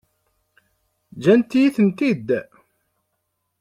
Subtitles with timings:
[1.15, 2.27] Ǧǧant-iyi-tent-id?